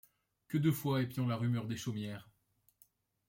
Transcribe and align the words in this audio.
Que 0.47 0.57
de 0.57 0.71
fois 0.71 1.03
épiant 1.03 1.27
la 1.27 1.35
rumeur 1.37 1.67
des 1.67 1.77
chaumières 1.77 2.31